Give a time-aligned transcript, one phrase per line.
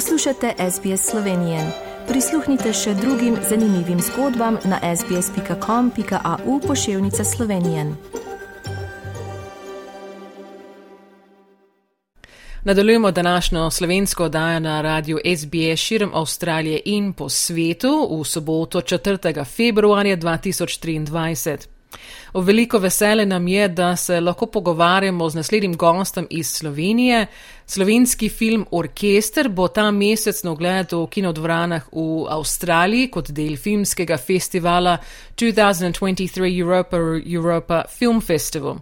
[0.00, 1.72] Poslušate SBS Slovenije.
[2.08, 7.84] Prisluhnite še drugim zanimivim zgodbam na sbsp.com.au pošiljka Slovenije.
[12.64, 19.44] Nadaljujemo današnjo slovensko oddajo na radiju SBS širom Avstralije in po svetu v soboto 4.
[19.44, 21.79] februarja 2023.
[22.34, 27.26] V veliko vesele nam je, da se lahko pogovarjamo z naslednjim gostom iz Slovenije.
[27.66, 34.16] Slovenski film Orkester bo ta mesec na ogled v kinodvoranah v Avstraliji kot del filmskega
[34.16, 34.98] festivala
[35.36, 38.78] 2023 Europa, Europa Film Festival.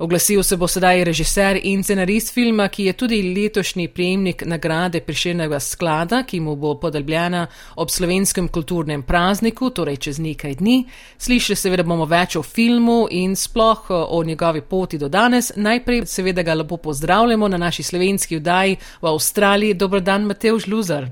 [0.00, 5.58] Oglasil se bo sedaj režiser in scenarist filma, ki je tudi letošnji prejemnik nagrade priširnega
[5.60, 7.42] sklada, ki mu bo podeljena
[7.76, 10.78] ob slovenskem kulturnem prazniku, torej čez nekaj dni.
[11.18, 15.52] Slišali seveda bomo več o filmu in sploh eh, o njegovi poti do danes.
[15.56, 19.74] Najprej seveda ga lepo pozdravljamo na naši slovenski vdaji v Avstraliji.
[19.74, 21.10] Dobr dan, Mateo Žluzar.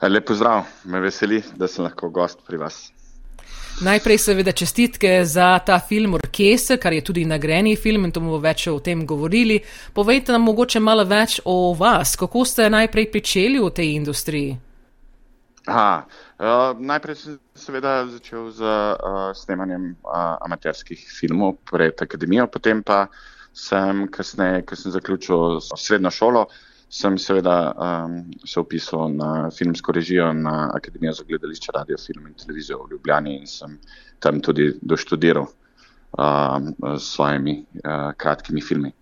[0.00, 2.86] Lep pozdrav, me veseli, da sem lahko gost pri vas.
[3.80, 8.38] Najprej seveda čestitke za ta film Orkester, kar je tudi nagrajeni film in to bomo
[8.40, 9.58] več o tem govorili.
[9.92, 14.54] Povejte nam mogoče malo več o vas, kako ste najprej pričeli v tej industriji?
[15.66, 16.06] Aha,
[16.40, 23.10] uh, najprej sem seveda začel z uh, snemanjem uh, amaterskih filmov pred akademijo, potem pa
[23.52, 29.92] sem kasneje, ko sem zaključil srednjo šolo, uh, sem seveda um, se upisal na filmsko
[29.92, 33.78] režijo na Akademijo za gledališče, radio, film in televizijo v Ljubljani in sem
[34.20, 38.92] tam tudi doštudiral um, s svojimi uh, kratkimi filmi.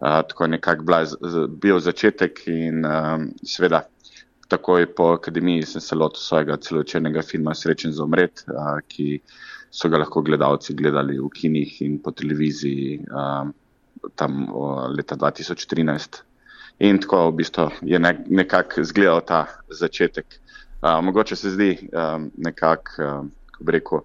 [0.00, 0.84] Uh, tako je nekako
[1.48, 3.84] bil začetek in um, seveda
[4.48, 9.20] takoj po akademiji sem se lotil svojega celočenega filma Srečen za umret, uh, ki
[9.70, 13.52] so ga lahko gledalci gledali v kinih in po televiziji um,
[14.14, 16.24] tam uh, leta 2013.
[16.78, 20.26] In tako v bistvu je nekako izgledal ta začetek.
[20.82, 24.00] Uh, mogoče se zdi um, nekako, um, kako bi rekel,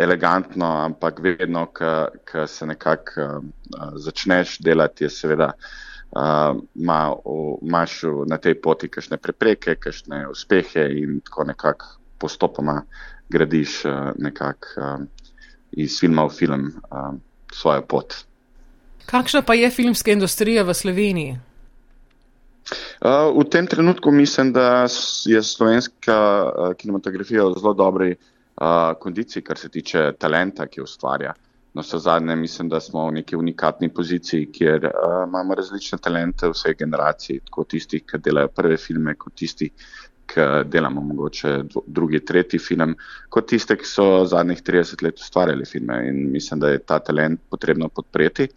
[0.00, 3.52] elegantno, ampak vedno, ko se nekako um,
[3.94, 5.52] začneš delati, je seveda.
[6.10, 6.56] Uh,
[7.62, 11.86] Imáš uh, na tej poti kakšne prepreke, kakšne uspehe, in tako nekako
[12.18, 12.82] postopoma
[13.28, 15.08] gradiš uh, nekako um,
[15.72, 17.20] iz filma v film um,
[17.52, 18.14] svojo pot.
[19.06, 21.38] Kakšna pa je filmska industrija v Sloveniji?
[23.00, 24.86] Uh, v tem trenutku mislim, da
[25.26, 31.34] je slovenska uh, kinematografija v zelo dobri uh, kondiciji, kar se tiče talenta, ki ustvarja.
[31.74, 36.48] No, vse zadnje mislim, da smo v neki unikatni poziciji, kjer uh, imamo različne talente
[36.50, 40.07] vseh generacij, tako tistih, ki delajo prve filme, kot tisti, ki
[40.64, 42.94] delamo mogoče drugi, tretji film,
[43.28, 46.00] kot tiste, ki so zadnjih 30 let ustvarjali filme.
[46.08, 48.48] In mislim, da je ta talent potrebno podpreti.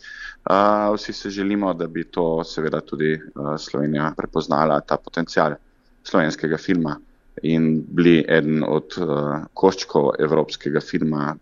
[0.50, 3.20] Uh, vsi se želimo, da bi to seveda tudi
[3.60, 5.56] Slovenija prepoznala, ta potencial
[6.04, 6.98] slovenskega filma
[7.44, 8.96] in bili eden od
[9.54, 11.36] koščkov evropskega filma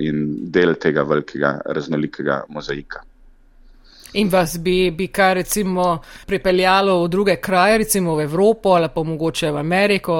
[0.00, 3.02] in del tega velikega raznolikega mozaika.
[4.12, 9.02] In vas bi, bi kar recimo pripeljalo v druge kraje, recimo v Evropo ali pa
[9.02, 10.16] mogoče v Ameriko?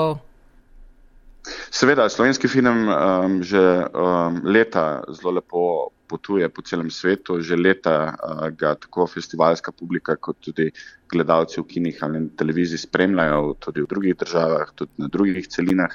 [1.70, 8.14] Seveda, slovenski film um, že um, leta zelo lepo potuje po celem svetu, že leta
[8.14, 10.70] uh, ga tako festivalska publika, kot tudi
[11.10, 15.94] gledalci v kinih ali na televiziji spremljajo, tudi v drugih državah, tudi na drugih celinah.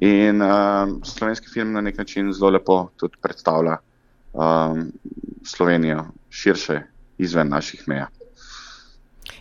[0.00, 3.76] In uh, slovenski film na nek način zelo lepo tudi predstavlja
[4.32, 4.92] um,
[5.44, 8.08] Slovenijo širše izven naših meja.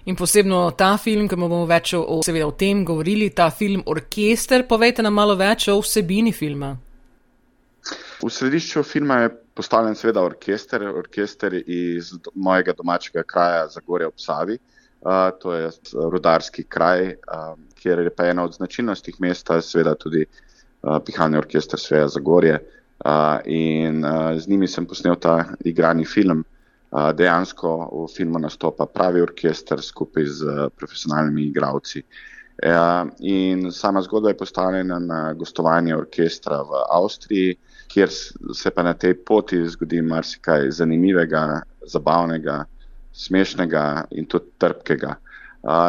[0.05, 4.67] In posebno ta film, ki bomo več o, seveda, o tem govorili, ta film Orkester,
[4.69, 6.75] povejte nam malo več o vsebini filma.
[8.21, 14.57] V središču filma je postavljen seveda orkester, orkester iz mojega domačega kraja Zagorja ob Savi.
[15.05, 20.25] Uh, to je rudarski kraj, uh, kjer je pa ena od značilnosti mesta, seveda tudi
[20.25, 22.57] uh, pihalni orkester Sveja Zagorje.
[23.05, 26.45] Uh, in uh, z njimi sem posnel ta igrani film.
[27.13, 32.03] Dejansko v filmu nastopa pravi orkester skupaj z uh, profesionalnimi igravci.
[32.63, 37.57] Uh, in sama zgodba je postavljena na gostovanje orkestra v Avstriji,
[37.87, 38.09] kjer
[38.53, 42.63] se pa na tej poti zgodi marsikaj zanimivega, zabavnega,
[43.13, 45.15] smešnega in tudi trpkega.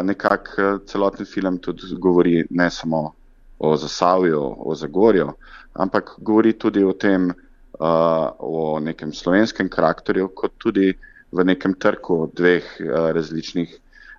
[0.02, 3.12] Nekako celoten film tudi govori ne samo
[3.58, 5.32] o Zasavju, o Zagorju,
[5.72, 7.32] ampak govori tudi o tem,
[7.78, 10.92] uh, o nekem slovenskem karakterju, kot tudi
[11.32, 13.72] v nekem trku dveh uh, različnih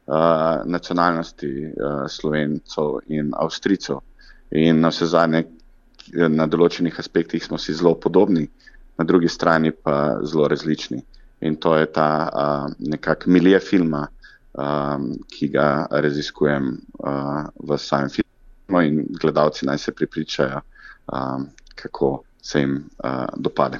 [0.08, 4.02] uh, nacionalnosti, uh, slovencev in avstrijcev.
[4.52, 5.44] In na vse zadnje,
[6.14, 8.48] na določenih aspektih smo si zelo podobni,
[8.98, 11.02] na drugi strani pa zelo različni.
[11.42, 14.08] In to je ta uh, nekak milije filma,
[14.58, 20.62] um, ki ga raziskujem uh, v samem filmu in gledalci naj se pripričajo,
[21.14, 23.80] um, kako se jim uh, dopade.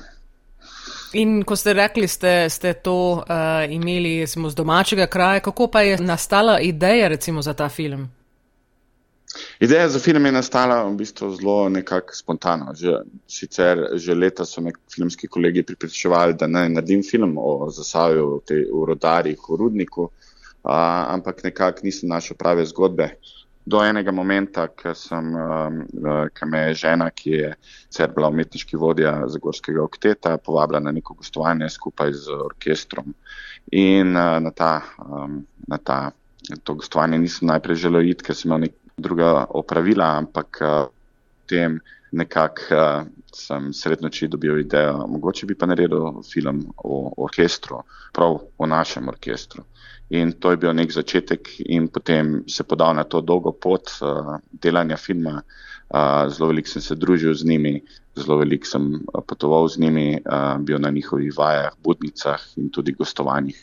[1.14, 5.82] In ko ste rekli, ste, ste to uh, imeli recimo, z domačega kraja, kako pa
[5.82, 8.10] je nastala ideja recimo, za ta film?
[9.60, 12.74] Ideja za film je nastala v bistvu zelo nekako spontano.
[12.76, 18.42] Že, sicer že leta so me filmski kolegi pripričevali, da naj naredim film o zasavju
[18.50, 20.72] v rodarjih, v rudniku, uh,
[21.16, 23.14] ampak nekako nisem našel prave zgodbe.
[23.68, 25.84] Uh, do enega momenta, ko um,
[26.52, 27.50] me je žena, ki je
[27.90, 33.14] sicer bila umetniški vodja Zagorskega okteta, povabila na neko gostovanje skupaj z orkestrom.
[33.76, 34.72] In uh, na, ta,
[35.04, 36.00] um, na ta,
[36.64, 40.80] to gostovanje nisem najprej želel iti, ker sem imel nek druga opravila, ampak uh,
[41.44, 41.80] potem
[42.16, 47.84] nekako uh, sem sred noči dobil idejo, mogoče bi pa naredil film o orkestru,
[48.16, 49.68] prav o našem orkestru.
[50.10, 54.38] In to je bil nek začetek, in potem se podal na to dolgo pot uh,
[54.52, 55.42] delanja filma.
[55.88, 57.74] Uh, zelo veliko sem se družil z njimi,
[58.16, 58.88] zelo veliko sem
[59.28, 63.60] potoval z njimi, uh, bil na njihovih vajah, budnicah in tudi gostovanjih.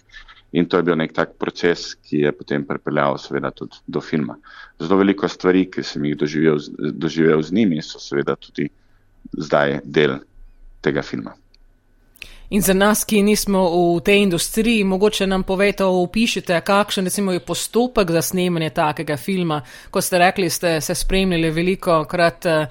[0.53, 4.37] In to je bil nek tak proces, ki je potem pripeljal, seveda, tudi do filma.
[4.79, 6.61] Zelo veliko stvari, ki sem jih doživel,
[6.93, 8.69] doživel z njimi, so seveda tudi
[9.33, 10.21] zdaj del
[10.85, 11.35] tega filma.
[12.55, 13.61] In za nas, ki nismo
[13.97, 19.59] v tej industriji, mogoče nam povete, opišite, kakšen recimo, je postopek za snemanje takega filma.
[19.91, 22.69] Ko ste rekli, ste se spremljali veliko krat eh,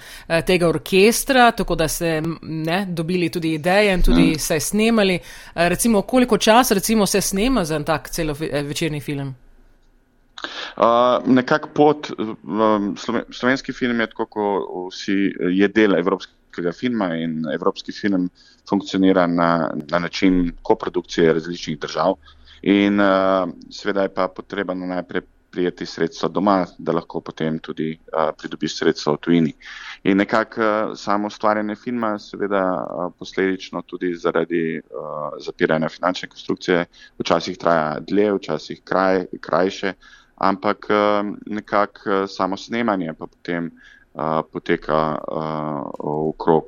[0.48, 4.40] tega orkestra, tako da ste ne, dobili tudi ideje in tudi mm.
[4.40, 5.16] se snemali.
[5.16, 9.36] Eh, recimo, koliko časa recimo, se snema za tak celovečerni film?
[10.78, 10.84] Uh,
[11.28, 12.12] Nekako pot,
[12.44, 12.96] um,
[13.32, 18.30] slovenski film je tako, kot vsi, je del evropskega evropskega filma in evropski film
[18.70, 22.16] funkcionira na, na način koprodukcije različnih držav.
[22.62, 25.22] In uh, seveda je pa potrebno najprej
[25.52, 29.54] prijeti sredstva doma, da lahko potem tudi uh, pridobiš sredstva v tujini.
[30.04, 36.86] In nekako uh, samo ustvarjanje filma, seveda uh, posledično tudi zaradi uh, zapiranja finančne konstrukcije,
[37.20, 39.94] včasih traja dlje, včasih kraj, krajše,
[40.36, 43.72] ampak uh, nekako uh, samo snemanje pa potem
[44.52, 45.18] poteka
[46.00, 46.68] okrog,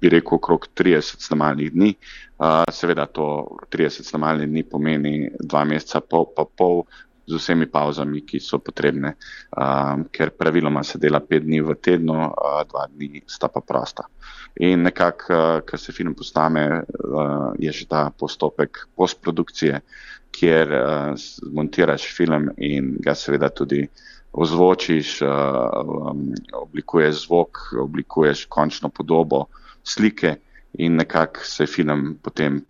[0.00, 1.92] bi rekel, okrog 30 snemalnih dni.
[2.72, 6.84] Seveda to 30 snemalnih dni pomeni dva meseca pol, pa pol
[7.28, 9.14] z vsemi pauzami, ki so potrebne,
[10.12, 12.18] ker praviloma se dela pet dni v tednu,
[12.70, 14.08] dva dni sta pa prosta.
[14.64, 16.84] In nekako, ko se film postane,
[17.60, 19.80] je že ta postopek postprodukcije,
[20.32, 20.72] kjer
[21.52, 23.86] montiraš film in ga seveda tudi
[24.32, 25.30] ozvočiš, uh,
[26.10, 29.46] um, oblikuješ zvok, oblikuješ končno podobo
[29.82, 30.36] slike
[30.72, 32.60] in nekako se film potem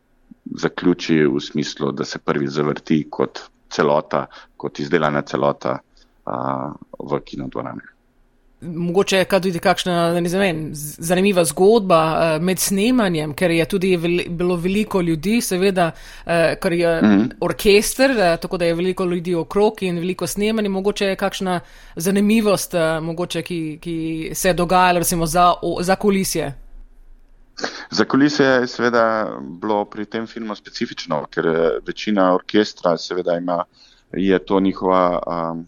[0.56, 3.40] zaključi v smislu, da se prvi zavrti kot
[3.70, 4.26] celota,
[4.56, 7.94] kot izdelana celota uh, v kinodvorani.
[8.60, 15.00] Mogoče je tudi kakšna vem, zanimiva zgodba med snemanjem, ker je tudi veli, bilo veliko
[15.00, 15.92] ljudi, seveda,
[16.60, 17.30] ker je mm -hmm.
[17.40, 18.10] orkester,
[18.40, 20.68] tako da je veliko ljudi okrog in veliko snemanja.
[20.68, 21.60] Mogoče je kakšna
[21.96, 26.67] zanimivost, mogoče, ki, ki se je dogajala recimo za, za kulisje.
[27.90, 29.04] Za kulisje je seveda
[29.40, 31.48] bilo pri tem filmu specifično, ker
[31.86, 33.64] večina orkestra seveda ima,
[34.12, 35.02] je to njihova.
[35.26, 35.66] Um,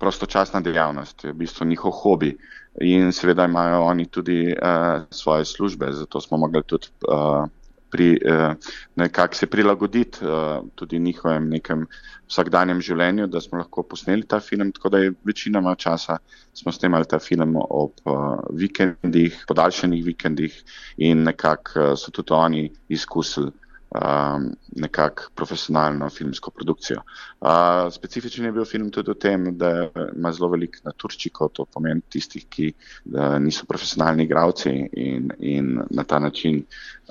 [0.00, 2.32] prostočasna dejavnost, v bistvu njihov hobi.
[2.80, 7.44] In seveda imajo oni tudi uh, svoje službe, zato smo mogli tudi uh,
[7.90, 8.54] pri, uh,
[8.96, 11.86] nekako se prilagoditi uh, tudi njihovem nekem
[12.30, 14.72] vsakdanjem življenju, da smo lahko posneli ta film.
[14.72, 16.18] Tako da je večinoma časa
[16.54, 20.62] smo snemali ta film ob uh, vikendih, podaljšenih vikendih
[20.98, 23.50] in nekako uh, so tudi oni izkusili
[23.90, 27.00] um, nekako profesionalno filmsko produkcijo.
[27.40, 32.00] Uh, specifičen je bil film tudi v tem, da ima zelo veliko naturčikov, to pomeni
[32.08, 36.62] tistih, ki uh, niso profesionalni igravci in, in na ta način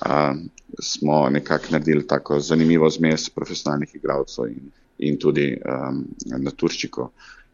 [0.06, 0.36] uh,
[0.80, 6.06] smo nekako naredili tako zanimivo zmes profesionalnih igravcev in, in tudi um,
[6.38, 7.12] naturčikov.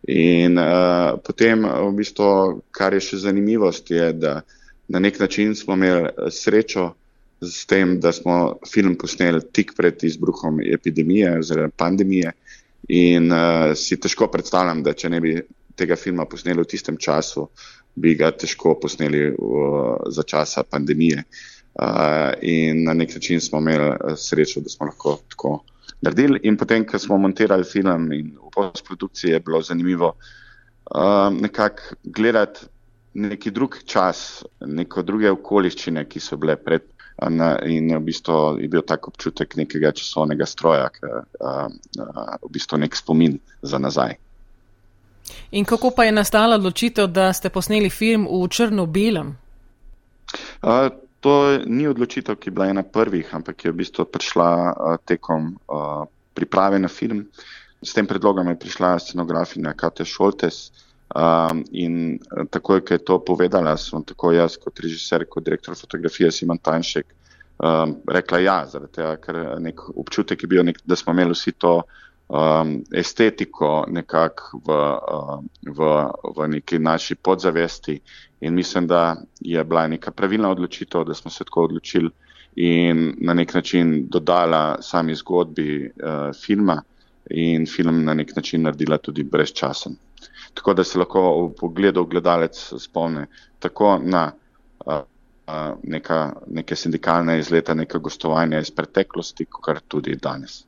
[0.08, 4.42] In uh, potem, v bistvu, kar je še zanimivost, je, da
[4.88, 6.92] na nek način smo imeli srečo,
[7.42, 12.32] s tem, da smo film posneli tik pred izbruhom epidemije oziroma pandemije.
[12.88, 15.36] In uh, si težko predstavljam, da če ne bi
[15.76, 17.48] tega filma posneli v tistem času,
[17.96, 19.64] bi ga težko posneli v,
[20.14, 21.24] za časa pandemije.
[21.76, 25.58] Uh, in na nek način smo imeli eh, srečo, da smo lahko tako
[26.02, 26.40] naredili.
[26.48, 32.70] In potem, ko smo montirali film in v postprodukciji, je bilo zanimivo uh, nekako gledati
[33.14, 36.84] neki drug čas, neko druge okoliščine, ki so bile pred
[37.16, 41.14] In v bistvu je bil tak občutek nekega časovnega stroja, ki je
[42.44, 44.20] v bistvu nek spomin za nazaj.
[45.56, 49.32] In kako pa je nastala odločitev, da ste posneli film v črno-belem?
[51.26, 55.56] To ni odločitev, ki je bila ena prvih, ampak je v bistvu prišla uh, tekom
[55.66, 56.06] uh,
[56.38, 57.26] priprave na film.
[57.82, 60.70] S tem predlogom je prišla scenografinja Kate Šoltes
[61.16, 62.20] um, in
[62.50, 67.14] takoj, ko je to povedala, sem tako jaz kot režiser, kot direktor fotografije Simon Tanšek
[67.58, 71.56] um, rekla ja, zaradi tega, ker nek občutek je bil, nek, da smo imeli vsi
[71.60, 71.82] to
[72.28, 74.80] um, estetiko nekako v,
[75.16, 75.92] um, v,
[76.38, 78.00] v neki naši podzavesti
[78.42, 82.10] in mislim, da je bila neka pravilna odločitev, da smo se tako odločili
[82.56, 86.82] in na nek način dodala sami zgodbi uh, filma
[87.30, 89.96] in film na nek način naredila tudi brezčasen.
[90.56, 93.26] Tako da se lahko v pogledu gledalec spomne
[93.60, 94.32] tako na
[94.86, 95.02] uh,
[95.48, 100.64] uh, neka, neke sindikalne izleta, neka gostovanja iz preteklosti, kot tudi danes.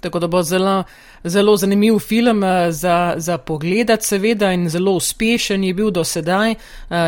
[0.00, 0.84] Tako da bo zelo,
[1.24, 6.50] zelo zanimiv film eh, za, za pogledati, seveda, in zelo uspešen je bil do sedaj.
[6.50, 6.56] Eh,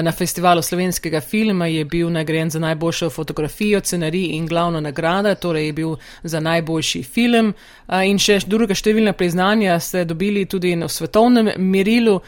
[0.02, 5.66] na festivalu slovenskega filma je bil nagrajen za najboljšo fotografijo, scenarij in glavno nagrada, torej
[5.66, 7.54] je bil za najboljši film.
[7.88, 12.20] Eh, in še druga številna priznanja ste dobili tudi v svetovnem merilu.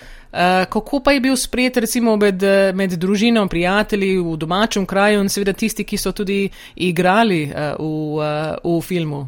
[0.68, 2.40] Kako pa je bil sprejet recimo med,
[2.74, 8.32] med družino, prijatelji v domačem kraju in seveda tisti, ki so tudi igrali v,
[8.64, 9.26] v filmu?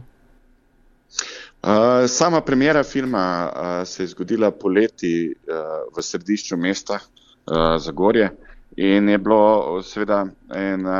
[1.64, 5.54] Uh, sama premjera filma uh, se je zgodila poleti uh,
[5.96, 8.30] v središču mesta uh, Zagorje
[8.76, 10.94] in je bilo seveda en uh,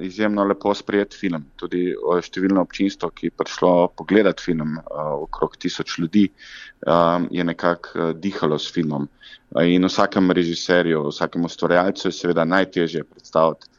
[0.00, 1.44] izjemno lepo sprejet film.
[1.56, 6.26] Tudi številno občinstvo, ki je prišlo pogledat film, uh, okrog tisoč ljudi,
[6.86, 9.06] um, je nekako uh, dihalo s filmom.
[9.06, 13.70] Uh, in vsakem režiserju, vsakem ustvarjalcu je seveda najtežje predstaviti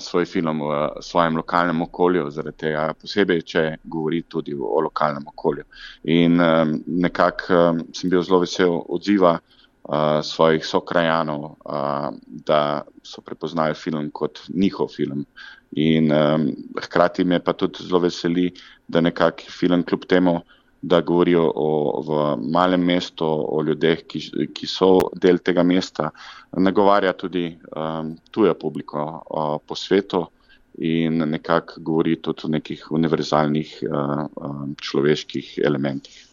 [0.00, 5.64] svoj film v svojem lokalnem okolju, zaradi tega posebej, če govori tudi o lokalnem okolju.
[6.04, 12.10] In um, nekako um, sem bil zelo vesel odziva uh, svojih sokrajanov, uh,
[12.46, 15.26] da so prepoznali film kot njihov film.
[15.76, 18.52] In um, hkrati me pa tudi zelo veseli,
[18.88, 20.40] da nekako film kljub temu,
[20.86, 21.68] da govorijo o,
[22.06, 24.20] v malem mestu, o ljudeh, ki,
[24.54, 24.90] ki so
[25.22, 26.10] del tega mesta,
[26.68, 30.22] nagovarja tudi um, tujo publiko uh, po svetu
[30.78, 36.25] in nekako govori tudi o nekih univerzalnih uh, um, človeških elementih.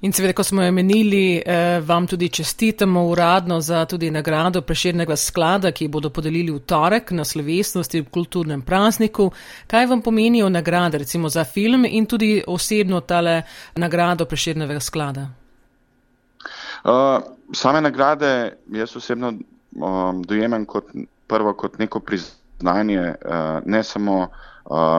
[0.00, 5.72] In seveda, ko smo omenili, eh, vam tudi čestitamo uradno za tudi nagrado preširnega sklada,
[5.72, 9.30] ki bodo podelili v torek na slovesnosti v kulturnem prazniku.
[9.66, 13.42] Kaj vam pomenijo nagrade, recimo za film in tudi osebno tale
[13.76, 15.28] nagrado preširnega sklada?
[16.84, 17.20] Uh,
[17.52, 20.84] same nagrade jaz osebno um, dojemam kot
[21.26, 24.49] prvo kot neko priznanje, uh, ne samo uh,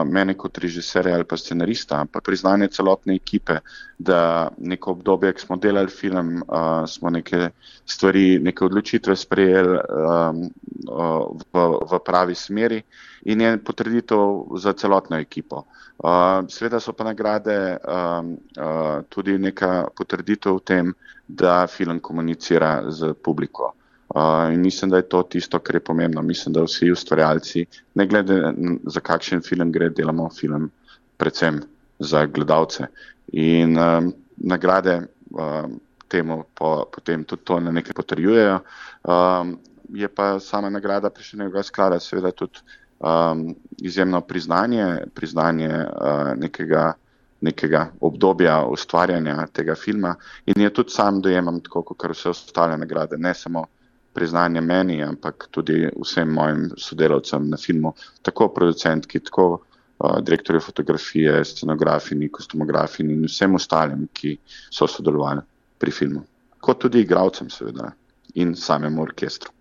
[0.04, 3.58] mene kot režiserja ali pa scenarista, ampak priznanje celotne ekipe,
[3.98, 7.50] da neko obdobje, ki smo delali film, uh, smo neke
[7.86, 10.42] stvari, neke odločitve sprejeli um,
[10.88, 12.82] uh, v, v pravi smeri
[13.24, 15.64] in je potrditev za celotno ekipo.
[16.02, 20.94] Uh, Sveda so pa nagrade um, uh, tudi neka potrditev v tem,
[21.28, 23.72] da film komunicira z publiko.
[24.14, 26.22] Uh, in mislim, da je to tisto, kar je pomembno.
[26.22, 27.64] Mislim, da vsi ustvarjalci,
[27.94, 28.52] ne glede
[28.84, 30.70] za kakšen film gre, delamo film
[31.16, 31.62] predvsem
[31.98, 32.86] za gledalce.
[33.32, 35.00] In um, nagrade
[35.30, 38.60] um, temu po, potem tudi to na nekaj potrjujejo.
[39.04, 42.60] Um, je pa sama nagrada prišljenega sklada seveda tudi
[43.00, 46.92] um, izjemno priznanje, priznanje uh, nekega,
[47.40, 50.14] nekega obdobja ustvarjanja tega filma
[50.46, 53.66] in je tudi sam dojemam tako, kot vse ostale nagrade, ne samo
[54.12, 61.44] priznanje meni, ampak tudi vsem mojim sodelavcem na filmu, tako producentki, tako uh, direktorju fotografije,
[61.44, 64.36] scenografini, kostumografini in vsem ostalim, ki
[64.70, 65.42] so sodelovali
[65.78, 66.22] pri filmu,
[66.60, 67.92] kot tudi igravcem, seveda,
[68.34, 69.52] in samemu orkestru.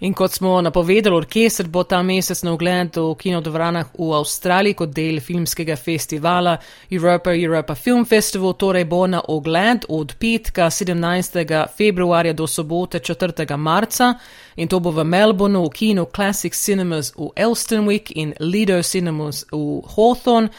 [0.00, 4.92] In kot smo napovedali, orkester bo ta mesec na ogled v kinodvoranah v Avstraliji kot
[4.94, 6.52] del filmskega festivala
[6.90, 11.42] Europa Europa Film Festival, torej bo na ogled od petka 17.
[11.76, 13.56] februarja do sobote 4.
[13.56, 14.14] marca
[14.56, 19.82] in to bo v Melbourneu v kinu Classic Cinemas v Elstonwick in Lido Cinemas v
[19.96, 20.50] Hawthorne,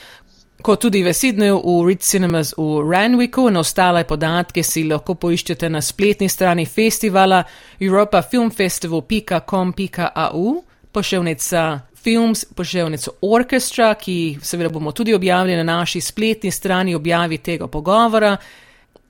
[0.62, 5.70] kot tudi v Sydneyju, v Ritz Cinemas v Ranwicku in ostale podatke si lahko poiščete
[5.70, 7.44] na spletni strani festivala
[7.80, 17.38] europafilmfestival.com.au, poševnica Films, poševnico Orchestra, ki seveda bomo tudi objavili na naši spletni strani objavi
[17.38, 18.38] tega pogovora.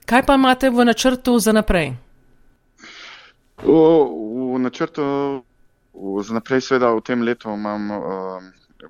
[0.06, 1.94] Kaj pa imate v načrtu za naprej?
[3.62, 3.72] V,
[4.56, 5.44] v načrtu
[6.24, 7.98] za naprej, seveda v tem letu imam uh,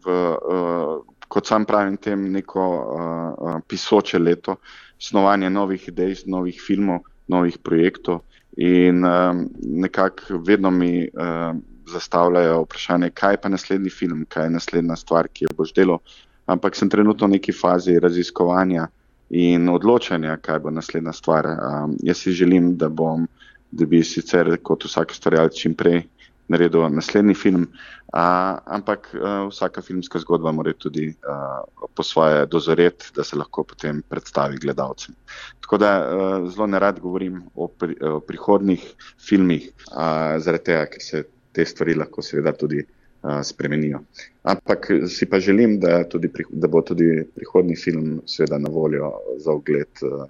[0.04, 0.36] v.
[0.40, 3.00] Uh, kot sam pravim, tem neko uh,
[3.38, 4.58] uh, pisoče leto,
[5.00, 8.26] snovanje novih idej, novih filmov novih projektov.
[8.58, 14.96] In um, nekako vedno mi um, zastavljajo vprašanje, kaj pa naslednji film, kaj je naslednja
[14.96, 16.02] stvar, ki jo boš delal.
[16.50, 18.88] Ampak sem trenutno v neki fazi raziskovanja
[19.30, 21.48] in odločanja, kaj bo naslednja stvar.
[21.54, 23.28] Um, jaz si želim, da, bom,
[23.72, 26.04] da bi sicer kot vsak ustvarjalec čim prej
[26.50, 33.12] naredil naslednji film, uh, ampak uh, vsaka filmska zgodba mora tudi uh, po svoje dozoreti,
[33.16, 35.16] da se lahko potem predstavi gledalcem.
[35.62, 38.86] Tako da uh, zelo nerad govorim o, pri, o prihodnih
[39.30, 44.02] filmih, uh, zaradi tega, ker se te stvari lahko seveda tudi uh, spremenijo.
[44.44, 49.52] Ampak si pa želim, da, tudi, da bo tudi prihodni film seveda na voljo za
[49.52, 50.26] ogled uh,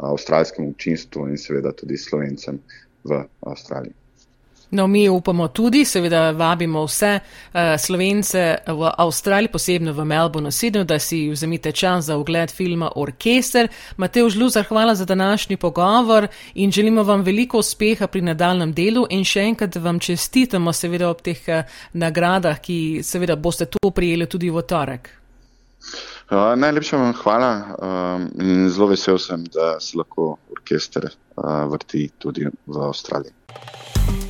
[0.00, 2.58] avstralskemu občinstvu in seveda tudi slovencem
[3.04, 4.05] v Avstraliji.
[4.70, 10.84] No, mi upamo tudi, seveda vabimo vse uh, slovence v Avstraliji, posebno v Melbourne, Sydney,
[10.84, 13.68] da si vzemite čas za ogled filma Orkester.
[13.96, 19.24] Mateo Žluzar, hvala za današnji pogovor in želimo vam veliko uspeha pri nadaljem delu in
[19.24, 24.50] še enkrat vam čestitamo seveda ob teh uh, nagradah, ki seveda boste to prijeli tudi
[24.50, 25.10] v torek.
[26.30, 32.08] Uh, najlepša vam hvala um, in zelo vesel sem, da se lahko orkester uh, vrti
[32.18, 34.25] tudi v Avstraliji.